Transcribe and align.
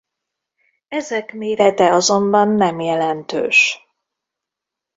Ezek 0.87 1.33
mérete 1.33 1.93
azonban 1.93 2.47
nem 2.47 2.79
jelentős. 2.79 3.87